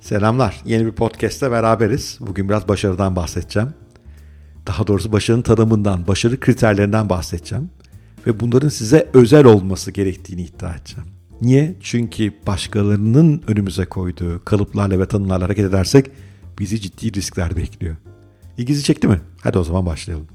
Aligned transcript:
Selamlar. 0.00 0.60
Yeni 0.64 0.86
bir 0.86 0.92
podcast'te 0.92 1.50
beraberiz. 1.50 2.18
Bugün 2.20 2.48
biraz 2.48 2.68
başarıdan 2.68 3.16
bahsedeceğim. 3.16 3.68
Daha 4.66 4.86
doğrusu 4.86 5.12
başarının 5.12 5.42
tanımından, 5.42 6.06
başarı 6.06 6.40
kriterlerinden 6.40 7.08
bahsedeceğim. 7.08 7.70
Ve 8.26 8.40
bunların 8.40 8.68
size 8.68 9.10
özel 9.14 9.44
olması 9.44 9.90
gerektiğini 9.90 10.42
iddia 10.42 10.74
edeceğim. 10.74 11.08
Niye? 11.42 11.74
Çünkü 11.80 12.32
başkalarının 12.46 13.42
önümüze 13.46 13.84
koyduğu 13.84 14.44
kalıplarla 14.44 15.00
ve 15.00 15.06
tanımlarla 15.06 15.44
hareket 15.44 15.64
edersek 15.64 16.10
bizi 16.58 16.80
ciddi 16.80 17.12
riskler 17.12 17.56
bekliyor. 17.56 17.96
İlginizi 18.58 18.84
çekti 18.84 19.08
mi? 19.08 19.20
Hadi 19.42 19.58
o 19.58 19.64
zaman 19.64 19.86
başlayalım. 19.86 20.26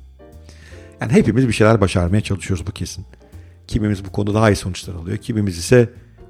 Yani 1.01 1.11
hepimiz 1.11 1.47
bir 1.47 1.53
şeyler 1.53 1.81
başarmaya 1.81 2.21
çalışıyoruz 2.21 2.67
bu 2.67 2.71
kesin. 2.71 3.05
Kimimiz 3.67 4.05
bu 4.05 4.11
konuda 4.11 4.33
daha 4.33 4.51
iyi 4.51 4.55
sonuçlar 4.55 4.95
alıyor. 4.95 5.17
Kimimiz 5.17 5.57
ise 5.57 5.89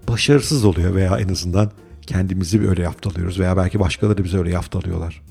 başarısız 0.10 0.66
oluyor 0.66 0.96
veya 0.96 1.20
en 1.20 1.30
azından 1.30 1.72
kendimizi 2.08 2.70
öyle 2.70 2.82
yaftalıyoruz 2.82 3.40
veya 3.40 3.58
belki 3.58 3.80
başkaları 3.80 4.24
bizi 4.24 4.38
öyle 4.38 4.50
yaftalıyorlar. 4.50 5.22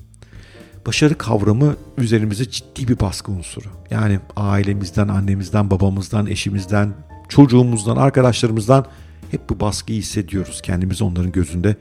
Başarı 0.87 1.17
kavramı 1.17 1.75
üzerimize 1.97 2.49
ciddi 2.49 2.87
bir 2.87 2.99
baskı 2.99 3.31
unsuru. 3.31 3.67
Yani 3.91 4.19
ailemizden, 4.35 5.07
annemizden, 5.07 5.71
babamızdan, 5.71 6.27
eşimizden, 6.27 6.93
çocuğumuzdan, 7.29 7.97
arkadaşlarımızdan 7.97 8.85
hep 9.31 9.49
bu 9.49 9.59
baskıyı 9.59 9.99
hissediyoruz. 9.99 10.61
Kendimizi 10.61 11.03
onların 11.03 11.31
gözünde 11.31 11.75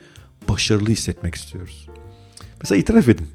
başarılı 0.49 0.91
hissetmek 0.91 1.35
istiyoruz. 1.35 1.89
Mesela 2.63 2.79
itiraf 2.79 3.09
edin. 3.09 3.29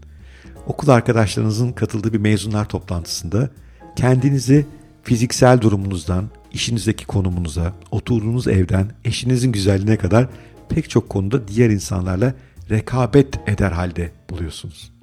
Okul 0.67 0.89
arkadaşlarınızın 0.89 1.71
katıldığı 1.71 2.13
bir 2.13 2.19
mezunlar 2.19 2.69
toplantısında 2.69 3.49
kendinizi 3.95 4.65
fiziksel 5.03 5.61
durumunuzdan, 5.61 6.29
işinizdeki 6.53 7.05
konumunuza, 7.05 7.73
oturduğunuz 7.91 8.47
evden, 8.47 8.91
eşinizin 9.05 9.51
güzelliğine 9.51 9.97
kadar 9.97 10.27
pek 10.69 10.89
çok 10.89 11.09
konuda 11.09 11.47
diğer 11.47 11.69
insanlarla 11.69 12.33
rekabet 12.69 13.49
eder 13.49 13.71
halde 13.71 14.11
buluyorsunuz. 14.29 14.93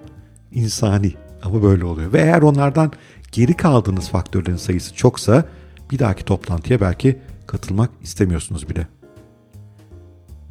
İnsani 0.52 1.14
ama 1.42 1.62
böyle 1.62 1.84
oluyor. 1.84 2.12
Ve 2.12 2.20
eğer 2.20 2.42
onlardan 2.42 2.92
geri 3.32 3.56
kaldığınız 3.56 4.08
faktörlerin 4.08 4.56
sayısı 4.56 4.94
çoksa 4.94 5.44
bir 5.90 5.98
dahaki 5.98 6.24
toplantıya 6.24 6.80
belki 6.80 7.18
katılmak 7.46 7.90
istemiyorsunuz 8.02 8.68
bile. 8.68 8.86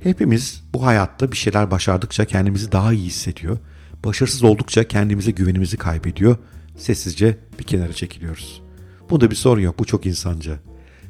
Hepimiz 0.03 0.63
bu 0.73 0.85
hayatta 0.85 1.31
bir 1.31 1.37
şeyler 1.37 1.71
başardıkça 1.71 2.25
kendimizi 2.25 2.71
daha 2.71 2.93
iyi 2.93 3.05
hissediyor. 3.05 3.57
Başarısız 4.05 4.43
oldukça 4.43 4.87
kendimize 4.87 5.31
güvenimizi 5.31 5.77
kaybediyor. 5.77 6.37
Sessizce 6.77 7.37
bir 7.59 7.63
kenara 7.63 7.93
çekiliyoruz. 7.93 8.61
Bunda 9.09 9.31
bir 9.31 9.35
sorun 9.35 9.61
yok. 9.61 9.79
Bu 9.79 9.85
çok 9.85 10.05
insanca. 10.05 10.59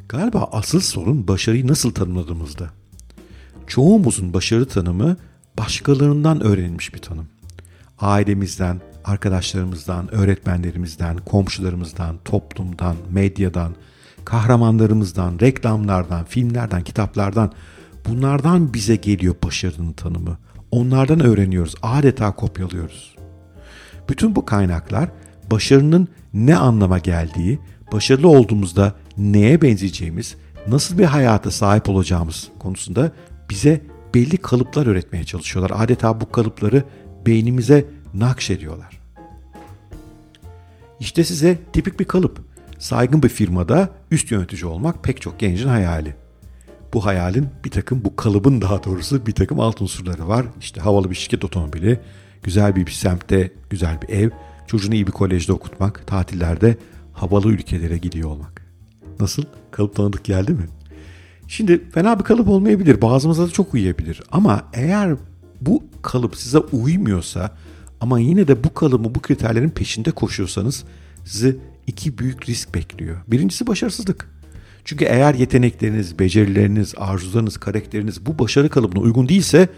Galiba 0.10 0.50
asıl 0.52 0.80
sorun 0.80 1.28
başarıyı 1.28 1.68
nasıl 1.68 1.92
tanımladığımızda. 1.92 2.81
Çoğumuzun 3.72 4.34
başarı 4.34 4.68
tanımı 4.68 5.18
başkalarından 5.58 6.42
öğrenilmiş 6.44 6.94
bir 6.94 7.00
tanım. 7.00 7.28
Ailemizden, 8.00 8.82
arkadaşlarımızdan, 9.06 10.16
öğretmenlerimizden, 10.16 11.18
komşularımızdan, 11.18 12.16
toplumdan, 12.26 12.96
medyadan, 13.12 13.76
kahramanlarımızdan, 14.26 15.40
reklamlardan, 15.40 16.26
filmlerden, 16.26 16.84
kitaplardan 16.84 17.52
bunlardan 18.08 18.74
bize 18.74 18.96
geliyor 18.96 19.36
başarının 19.44 19.94
tanımı. 19.94 20.38
Onlardan 20.72 21.20
öğreniyoruz, 21.20 21.76
adeta 21.82 22.36
kopyalıyoruz. 22.36 23.16
Bütün 24.10 24.36
bu 24.36 24.46
kaynaklar 24.46 25.10
başarının 25.52 26.08
ne 26.34 26.56
anlama 26.56 27.00
geldiği, 27.00 27.60
başarılı 27.92 28.28
olduğumuzda 28.28 28.96
neye 29.18 29.62
benzeyeceğimiz, 29.62 30.36
nasıl 30.68 30.98
bir 30.98 31.06
hayata 31.06 31.52
sahip 31.52 31.90
olacağımız 31.90 32.48
konusunda 32.60 33.12
bize 33.52 33.82
belli 34.16 34.38
kalıplar 34.38 34.86
öğretmeye 34.86 35.24
çalışıyorlar. 35.24 35.84
Adeta 35.84 36.22
bu 36.22 36.32
kalıpları 36.32 36.84
beynimize 37.26 37.86
nakşediyorlar. 38.14 39.02
İşte 41.00 41.24
size 41.24 41.58
tipik 41.74 42.00
bir 42.00 42.06
kalıp. 42.06 42.40
Saygın 42.80 43.24
bir 43.24 43.30
firmada 43.30 43.90
üst 44.12 44.32
yönetici 44.32 44.66
olmak 44.66 45.04
pek 45.04 45.22
çok 45.22 45.40
gencin 45.40 45.68
hayali. 45.68 46.16
Bu 46.94 47.06
hayalin 47.06 47.50
bir 47.66 47.72
takım, 47.72 48.04
bu 48.06 48.16
kalıbın 48.16 48.62
daha 48.62 48.84
doğrusu 48.84 49.26
bir 49.26 49.32
takım 49.32 49.60
alt 49.60 49.82
unsurları 49.82 50.28
var. 50.28 50.46
İşte 50.60 50.82
havalı 50.82 51.10
bir 51.10 51.16
şirket 51.16 51.46
otomobili, 51.46 52.00
güzel 52.44 52.76
bir, 52.76 52.86
bir 52.86 52.92
semtte 52.92 53.52
güzel 53.70 54.02
bir 54.02 54.10
ev, 54.10 54.30
çocuğunu 54.68 54.96
iyi 54.96 55.08
bir 55.08 55.12
kolejde 55.12 55.54
okutmak, 55.54 56.08
tatillerde 56.08 56.78
havalı 57.14 57.48
ülkelere 57.52 57.98
gidiyor 57.98 58.30
olmak. 58.30 58.66
Nasıl? 59.20 59.44
Kalıp 59.72 59.96
tanıdık 59.96 60.24
geldi 60.24 60.54
mi? 60.54 60.66
Şimdi 61.52 61.90
fena 61.92 62.20
bir 62.20 62.24
kalıp 62.24 62.48
olmayabilir. 62.48 63.02
Bazımıza 63.02 63.48
da 63.48 63.50
çok 63.50 63.74
uyuyabilir. 63.74 64.22
Ama 64.32 64.64
eğer 64.74 65.16
bu 65.62 65.84
kalıp 66.02 66.36
size 66.36 66.58
uymuyorsa 66.58 67.52
ama 68.02 68.20
yine 68.20 68.48
de 68.48 68.64
bu 68.64 68.74
kalıbı, 68.74 69.16
bu 69.16 69.20
kriterlerin 69.20 69.70
peşinde 69.70 70.12
koşuyorsanız 70.12 70.84
sizi 71.26 71.58
iki 71.88 72.18
büyük 72.18 72.50
risk 72.50 72.76
bekliyor. 72.76 73.18
Birincisi 73.28 73.68
başarısızlık. 73.68 74.30
Çünkü 74.86 75.06
eğer 75.06 75.34
yetenekleriniz, 75.34 76.20
becerileriniz, 76.20 76.94
arzularınız, 76.98 77.58
karakteriniz 77.58 78.26
bu 78.26 78.40
başarı 78.40 78.70
kalıbına 78.70 79.02
uygun 79.02 79.30
değilse 79.30 79.70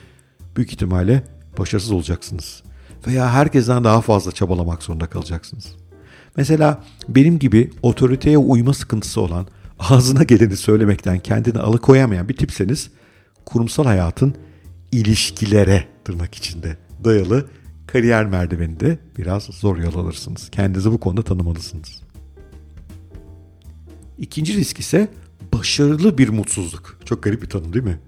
büyük 0.57 0.73
ihtimalle 0.73 1.23
başarısız 1.57 1.91
olacaksınız. 1.91 2.63
Veya 3.07 3.31
herkesten 3.31 3.83
daha 3.83 4.01
fazla 4.01 4.31
çabalamak 4.31 4.83
zorunda 4.83 5.05
kalacaksınız. 5.07 5.75
Mesela 6.37 6.83
benim 7.07 7.39
gibi 7.39 7.71
otoriteye 7.81 8.37
uyma 8.37 8.73
sıkıntısı 8.73 9.21
olan, 9.21 9.47
ağzına 9.89 10.23
geleni 10.23 10.57
söylemekten 10.57 11.19
kendini 11.19 11.59
alıkoyamayan 11.59 12.29
bir 12.29 12.37
tipseniz 12.37 12.89
kurumsal 13.45 13.85
hayatın 13.85 14.35
ilişkilere 14.91 15.83
tırnak 16.05 16.35
içinde 16.35 16.77
dayalı 17.03 17.49
kariyer 17.87 18.25
merdiveninde 18.25 18.99
biraz 19.17 19.43
zor 19.43 19.77
yol 19.77 19.95
alırsınız. 19.95 20.49
Kendinizi 20.51 20.91
bu 20.91 20.99
konuda 20.99 21.21
tanımalısınız. 21.21 22.01
İkinci 24.17 24.57
risk 24.57 24.79
ise 24.79 25.07
başarılı 25.53 26.17
bir 26.17 26.29
mutsuzluk. 26.29 26.99
Çok 27.05 27.23
garip 27.23 27.41
bir 27.41 27.49
tanım 27.49 27.73
değil 27.73 27.85
mi? 27.85 27.99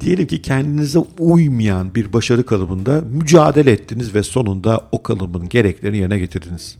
Diyelim 0.00 0.26
ki 0.26 0.42
kendinize 0.42 0.98
uymayan 1.18 1.94
bir 1.94 2.12
başarı 2.12 2.46
kalıbında 2.46 3.00
mücadele 3.00 3.72
ettiniz 3.72 4.14
ve 4.14 4.22
sonunda 4.22 4.88
o 4.92 5.02
kalıbın 5.02 5.48
gereklerini 5.48 5.96
yerine 5.96 6.18
getirdiniz. 6.18 6.78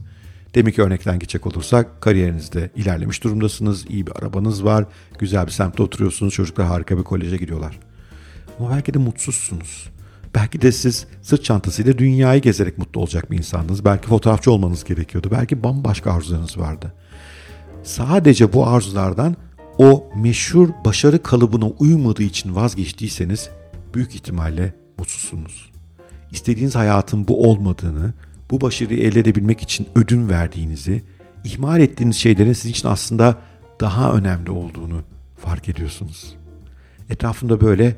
Demek 0.54 0.74
ki 0.74 0.82
örnekten 0.82 1.18
geçecek 1.18 1.46
olursak 1.46 2.00
kariyerinizde 2.00 2.70
ilerlemiş 2.76 3.24
durumdasınız, 3.24 3.90
iyi 3.90 4.06
bir 4.06 4.12
arabanız 4.16 4.64
var, 4.64 4.84
güzel 5.18 5.46
bir 5.46 5.52
semtte 5.52 5.82
oturuyorsunuz, 5.82 6.34
çocuklar 6.34 6.66
harika 6.66 6.98
bir 6.98 7.02
koleje 7.02 7.36
gidiyorlar. 7.36 7.78
Ama 8.58 8.70
belki 8.70 8.94
de 8.94 8.98
mutsuzsunuz. 8.98 9.90
Belki 10.34 10.62
de 10.62 10.72
siz 10.72 11.06
sırt 11.22 11.44
çantasıyla 11.44 11.98
dünyayı 11.98 12.42
gezerek 12.42 12.78
mutlu 12.78 13.00
olacak 13.00 13.30
bir 13.30 13.38
insandınız. 13.38 13.84
Belki 13.84 14.08
fotoğrafçı 14.08 14.52
olmanız 14.52 14.84
gerekiyordu. 14.84 15.28
Belki 15.30 15.62
bambaşka 15.62 16.12
arzularınız 16.12 16.58
vardı. 16.58 16.92
Sadece 17.82 18.52
bu 18.52 18.66
arzulardan 18.66 19.36
o 19.78 20.10
meşhur 20.16 20.68
başarı 20.84 21.22
kalıbına 21.22 21.66
uymadığı 21.66 22.22
için 22.22 22.54
vazgeçtiyseniz 22.54 23.50
büyük 23.94 24.14
ihtimalle 24.14 24.74
mutsuzsunuz. 24.98 25.72
İstediğiniz 26.30 26.74
hayatın 26.74 27.28
bu 27.28 27.50
olmadığını, 27.50 28.14
bu 28.52 28.60
başarıyı 28.60 29.00
elde 29.00 29.20
edebilmek 29.20 29.60
için 29.62 29.88
ödün 29.94 30.28
verdiğinizi, 30.28 31.02
ihmal 31.44 31.80
ettiğiniz 31.80 32.16
şeylerin 32.16 32.52
sizin 32.52 32.70
için 32.70 32.88
aslında 32.88 33.36
daha 33.80 34.12
önemli 34.12 34.50
olduğunu 34.50 35.02
fark 35.36 35.68
ediyorsunuz. 35.68 36.36
Etrafımda 37.10 37.60
böyle 37.60 37.96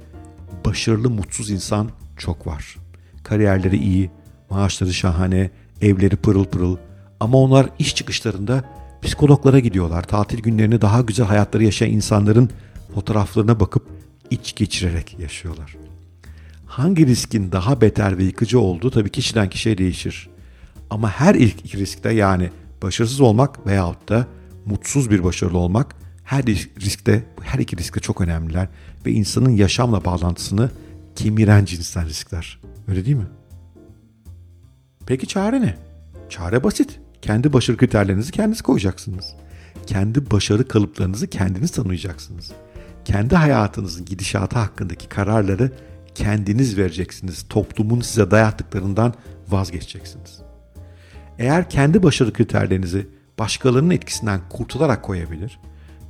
başarılı, 0.65 1.10
mutsuz 1.10 1.50
insan 1.50 1.91
çok 2.16 2.47
var. 2.47 2.76
Kariyerleri 3.22 3.76
iyi, 3.76 4.10
maaşları 4.50 4.94
şahane, 4.94 5.50
evleri 5.81 6.16
pırıl 6.16 6.44
pırıl 6.44 6.76
ama 7.21 7.38
onlar 7.38 7.69
iş 7.78 7.94
çıkışlarında 7.94 8.65
psikologlara 9.03 9.59
gidiyorlar. 9.59 10.03
Tatil 10.03 10.38
günlerini 10.38 10.81
daha 10.81 11.00
güzel 11.00 11.26
hayatları 11.26 11.65
yaşayan 11.65 11.91
insanların 11.91 12.50
fotoğraflarına 12.94 13.60
bakıp 13.60 13.86
iç 14.31 14.54
geçirerek 14.56 15.16
yaşıyorlar. 15.19 15.76
Hangi 16.66 17.07
riskin 17.07 17.53
daha 17.53 17.80
beter 17.80 18.18
ve 18.18 18.24
yıkıcı 18.24 18.60
olduğu 18.60 18.91
tabii 18.91 19.10
kişiden 19.10 19.50
kişiye 19.50 19.78
değişir. 19.78 20.34
Ama 20.91 21.10
her 21.10 21.34
ilk 21.34 21.75
riskte 21.75 22.13
yani 22.13 22.51
başarısız 22.83 23.21
olmak 23.21 23.66
veyahut 23.66 24.09
da 24.09 24.27
mutsuz 24.66 25.10
bir 25.10 25.25
başarılı 25.25 25.59
olmak 25.59 25.97
her 26.25 26.47
riskte, 26.81 27.25
her 27.42 27.59
iki 27.59 27.77
riskte 27.77 28.01
çok 28.01 28.21
önemliler 28.21 28.69
ve 29.07 29.13
insanın 29.13 29.51
yaşamla 29.51 30.04
bağlantısını 30.04 30.71
kemiren 31.16 31.65
cinsten 31.65 32.07
riskler. 32.07 32.60
Öyle 32.89 33.04
değil 33.04 33.16
mi? 33.16 33.27
Peki 35.07 35.27
çare 35.27 35.60
ne? 35.60 35.77
Çare 36.28 36.65
basit. 36.65 37.01
Kendi 37.22 37.53
başarı 37.53 37.77
kriterlerinizi 37.77 38.33
kendiniz 38.33 38.63
koyacaksınız. 38.63 39.34
Kendi 39.86 40.31
başarı 40.31 40.69
kalıplarınızı 40.69 41.27
kendiniz 41.27 41.71
tanıyacaksınız. 41.71 42.53
Kendi 43.04 43.34
hayatınızın 43.36 44.04
gidişatı 44.04 44.59
hakkındaki 44.59 45.09
kararları 45.09 45.72
kendiniz 46.15 46.78
vereceksiniz. 46.78 47.47
Toplumun 47.48 48.01
size 48.01 48.31
dayattıklarından 48.31 49.15
vazgeçeceksiniz. 49.48 50.41
Eğer 51.39 51.71
kendi 51.71 52.03
başarı 52.03 52.33
kriterlerinizi 52.33 53.07
başkalarının 53.39 53.91
etkisinden 53.91 54.41
kurtularak 54.51 55.03
koyabilir, 55.03 55.59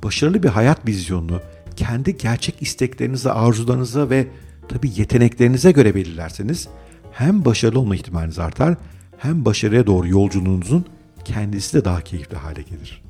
başarılı 0.03 0.43
bir 0.43 0.49
hayat 0.49 0.87
vizyonunu 0.87 1.41
kendi 1.75 2.17
gerçek 2.17 2.61
isteklerinize, 2.61 3.31
arzularınıza 3.31 4.09
ve 4.09 4.27
tabii 4.69 4.91
yeteneklerinize 4.95 5.71
göre 5.71 5.95
belirlerseniz 5.95 6.67
hem 7.11 7.45
başarılı 7.45 7.79
olma 7.79 7.95
ihtimaliniz 7.95 8.39
artar 8.39 8.75
hem 9.17 9.45
başarıya 9.45 9.87
doğru 9.87 10.07
yolculuğunuzun 10.07 10.85
kendisi 11.25 11.77
de 11.77 11.85
daha 11.85 12.01
keyifli 12.01 12.37
hale 12.37 12.61
gelir. 12.61 13.03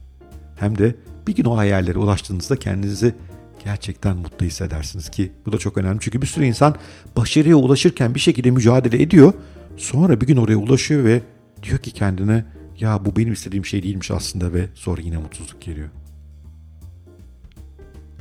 Hem 0.55 0.77
de 0.77 0.95
bir 1.27 1.35
gün 1.35 1.45
o 1.45 1.57
hayallere 1.57 1.99
ulaştığınızda 1.99 2.55
kendinizi 2.55 3.15
gerçekten 3.63 4.17
mutlu 4.17 4.45
hissedersiniz 4.45 5.09
ki 5.09 5.31
bu 5.45 5.51
da 5.51 5.57
çok 5.57 5.77
önemli. 5.77 5.99
Çünkü 6.01 6.21
bir 6.21 6.27
sürü 6.27 6.45
insan 6.45 6.75
başarıya 7.17 7.55
ulaşırken 7.55 8.15
bir 8.15 8.19
şekilde 8.19 8.51
mücadele 8.51 9.01
ediyor. 9.01 9.33
Sonra 9.77 10.21
bir 10.21 10.27
gün 10.27 10.37
oraya 10.37 10.55
ulaşıyor 10.55 11.03
ve 11.03 11.21
diyor 11.63 11.79
ki 11.79 11.91
kendine 11.91 12.45
ya 12.79 13.05
bu 13.05 13.15
benim 13.15 13.33
istediğim 13.33 13.65
şey 13.65 13.83
değilmiş 13.83 14.11
aslında 14.11 14.53
ve 14.53 14.69
sonra 14.73 15.01
yine 15.01 15.17
mutsuzluk 15.17 15.61
geliyor. 15.61 15.89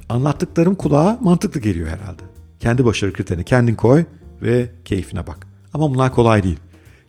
Anlattıklarım 0.08 0.74
kulağa 0.74 1.18
mantıklı 1.20 1.60
geliyor 1.60 1.88
herhalde. 1.88 2.22
Kendi 2.60 2.84
başarı 2.84 3.12
kriterini 3.12 3.44
kendin 3.44 3.74
koy 3.74 4.04
ve 4.42 4.70
keyfine 4.84 5.26
bak. 5.26 5.46
Ama 5.74 5.90
bunlar 5.90 6.12
kolay 6.12 6.42
değil. 6.42 6.58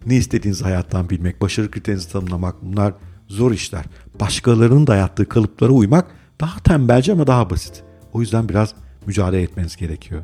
Ne 0.06 0.16
istediğinizi 0.16 0.63
hayattan 0.63 1.10
bilmek, 1.10 1.42
başarı 1.42 1.72
kriterinizi 1.72 2.12
tanımlamak 2.12 2.56
bunlar 2.62 2.94
zor 3.27 3.51
işler. 3.51 3.86
Başkalarının 4.19 4.88
dayattığı 4.88 5.30
kalıplara 5.30 5.72
uymak 5.72 6.12
daha 6.42 6.60
tembelce 6.60 7.12
ama 7.12 7.27
daha 7.27 7.50
basit. 7.50 7.83
O 8.13 8.22
yüzden 8.22 8.50
biraz 8.50 8.74
mücadele 9.06 9.42
etmeniz 9.42 9.75
gerekiyor. 9.75 10.24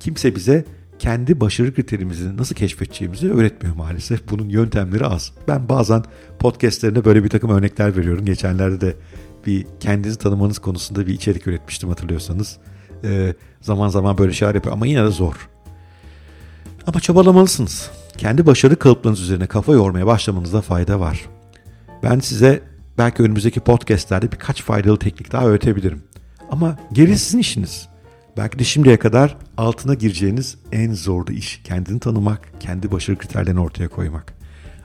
Kimse 0.00 0.34
bize 0.34 0.64
kendi 0.98 1.40
başarı 1.40 1.74
kriterimizi 1.74 2.36
nasıl 2.36 2.54
keşfedeceğimizi 2.54 3.32
öğretmiyor 3.32 3.76
maalesef. 3.76 4.30
Bunun 4.30 4.48
yöntemleri 4.48 5.06
az. 5.06 5.32
Ben 5.48 5.68
bazen 5.68 6.04
podcastlerinde 6.38 7.04
böyle 7.04 7.24
bir 7.24 7.28
takım 7.28 7.50
örnekler 7.50 7.96
veriyorum. 7.96 8.24
Geçenlerde 8.24 8.80
de 8.80 8.96
bir 9.46 9.66
kendinizi 9.80 10.18
tanımanız 10.18 10.58
konusunda 10.58 11.06
bir 11.06 11.14
içerik 11.14 11.46
üretmiştim 11.46 11.88
hatırlıyorsanız. 11.88 12.58
Ee, 13.04 13.34
zaman 13.60 13.88
zaman 13.88 14.18
böyle 14.18 14.32
şeyler 14.32 14.54
yapıyor 14.54 14.74
ama 14.74 14.86
yine 14.86 15.04
de 15.04 15.10
zor. 15.10 15.48
Ama 16.86 17.00
çabalamalısınız. 17.00 17.90
Kendi 18.16 18.46
başarı 18.46 18.76
kalıplarınız 18.76 19.20
üzerine 19.20 19.46
kafa 19.46 19.72
yormaya 19.72 20.06
başlamanızda 20.06 20.60
fayda 20.60 21.00
var. 21.00 21.28
Ben 22.02 22.18
size 22.18 22.62
belki 22.98 23.22
önümüzdeki 23.22 23.60
podcastlerde 23.60 24.32
birkaç 24.32 24.62
faydalı 24.62 24.98
teknik 24.98 25.32
daha 25.32 25.46
öğretebilirim. 25.46 26.02
Ama 26.50 26.78
geri 26.92 27.18
sizin 27.18 27.38
işiniz. 27.38 27.88
Belki 28.36 28.58
de 28.58 28.64
şimdiye 28.64 28.96
kadar 28.96 29.36
altına 29.56 29.94
gireceğiniz 29.94 30.58
en 30.72 30.92
zorlu 30.92 31.32
iş 31.32 31.60
kendini 31.64 32.00
tanımak, 32.00 32.60
kendi 32.60 32.92
başarı 32.92 33.18
kriterlerini 33.18 33.60
ortaya 33.60 33.88
koymak. 33.88 34.34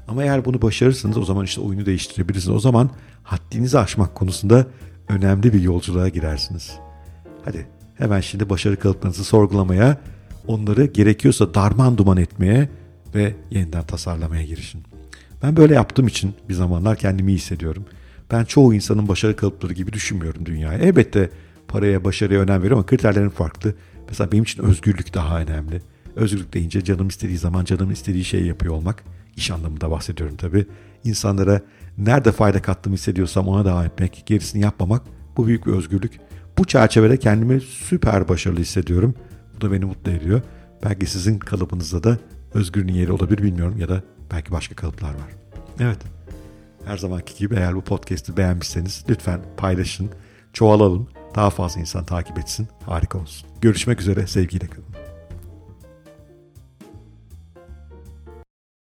Ama 0.07 0.23
eğer 0.23 0.45
bunu 0.45 0.61
başarırsanız 0.61 1.17
o 1.17 1.25
zaman 1.25 1.45
işte 1.45 1.61
oyunu 1.61 1.85
değiştirebilirsiniz. 1.85 2.55
O 2.55 2.59
zaman 2.59 2.89
haddinizi 3.23 3.79
aşmak 3.79 4.15
konusunda 4.15 4.67
önemli 5.07 5.53
bir 5.53 5.61
yolculuğa 5.61 6.09
girersiniz. 6.09 6.73
Hadi 7.45 7.67
hemen 7.97 8.21
şimdi 8.21 8.49
başarı 8.49 8.79
kalıplarınızı 8.79 9.23
sorgulamaya, 9.23 9.97
onları 10.47 10.85
gerekiyorsa 10.85 11.53
darman 11.53 11.97
duman 11.97 12.17
etmeye 12.17 12.69
ve 13.15 13.35
yeniden 13.51 13.83
tasarlamaya 13.83 14.43
girişin. 14.43 14.83
Ben 15.43 15.57
böyle 15.57 15.73
yaptığım 15.73 16.07
için 16.07 16.33
bir 16.49 16.53
zamanlar 16.53 16.97
kendimi 16.97 17.31
iyi 17.31 17.37
hissediyorum. 17.37 17.85
Ben 18.31 18.45
çoğu 18.45 18.73
insanın 18.73 19.07
başarı 19.07 19.35
kalıpları 19.35 19.73
gibi 19.73 19.93
düşünmüyorum 19.93 20.45
dünyayı. 20.45 20.79
Elbette 20.79 21.29
paraya, 21.69 22.03
başarıya 22.03 22.39
önem 22.39 22.57
veriyorum 22.57 22.77
ama 22.77 22.85
kriterlerim 22.85 23.29
farklı. 23.29 23.73
Mesela 24.09 24.31
benim 24.31 24.43
için 24.43 24.63
özgürlük 24.63 25.13
daha 25.13 25.39
önemli. 25.39 25.81
Özgürlük 26.15 26.53
deyince 26.53 26.83
canım 26.83 27.07
istediği 27.07 27.37
zaman 27.37 27.65
canım 27.65 27.91
istediği 27.91 28.25
şeyi 28.25 28.47
yapıyor 28.47 28.73
olmak. 28.73 29.03
İş 29.35 29.51
anlamında 29.51 29.91
bahsediyorum 29.91 30.35
tabii. 30.37 30.65
İnsanlara 31.03 31.61
nerede 31.97 32.31
fayda 32.31 32.61
kattığımı 32.61 32.95
hissediyorsam 32.95 33.47
ona 33.47 33.65
devam 33.65 33.85
etmek, 33.85 34.23
gerisini 34.25 34.61
yapmamak 34.61 35.01
bu 35.37 35.47
büyük 35.47 35.65
bir 35.65 35.71
özgürlük. 35.71 36.19
Bu 36.57 36.65
çerçevede 36.65 37.17
kendimi 37.17 37.61
süper 37.61 38.29
başarılı 38.29 38.59
hissediyorum. 38.59 39.15
Bu 39.55 39.61
da 39.61 39.71
beni 39.71 39.85
mutlu 39.85 40.11
ediyor. 40.11 40.41
Belki 40.83 41.05
sizin 41.05 41.39
kalıbınızda 41.39 42.03
da 42.03 42.17
özgürlüğün 42.53 42.93
yeri 42.93 43.11
olabilir 43.11 43.43
bilmiyorum 43.43 43.77
ya 43.77 43.89
da 43.89 44.03
belki 44.31 44.51
başka 44.51 44.75
kalıplar 44.75 45.09
var. 45.09 45.29
Evet. 45.79 45.99
Her 46.85 46.97
zamanki 46.97 47.37
gibi 47.37 47.55
eğer 47.55 47.75
bu 47.75 47.81
podcast'i 47.81 48.37
beğenmişseniz 48.37 49.05
lütfen 49.09 49.41
paylaşın, 49.57 50.09
çoğalalım. 50.53 51.07
Daha 51.35 51.49
fazla 51.49 51.81
insan 51.81 52.05
takip 52.05 52.37
etsin. 52.37 52.67
Harika 52.85 53.17
olsun. 53.17 53.49
Görüşmek 53.61 54.01
üzere. 54.01 54.27
Sevgiyle 54.27 54.67
kalın. 54.67 54.98